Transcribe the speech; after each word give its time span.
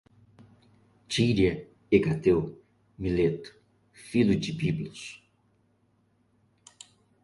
tíria, 1.07 1.69
Hecateu, 1.91 2.59
Mileto, 2.97 3.55
Filo 3.93 4.35
de 4.35 4.51
Biblos 4.51 5.23